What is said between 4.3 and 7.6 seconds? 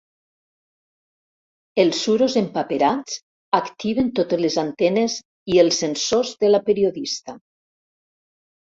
les antenes i els sensors de la periodista.